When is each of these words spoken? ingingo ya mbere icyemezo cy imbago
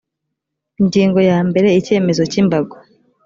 ingingo 0.81 1.19
ya 1.29 1.37
mbere 1.49 1.67
icyemezo 1.79 2.21
cy 2.31 2.37
imbago 2.41 2.75